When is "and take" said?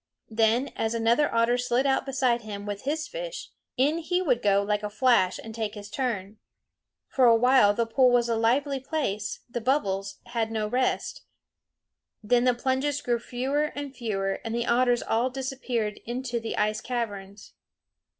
5.37-5.75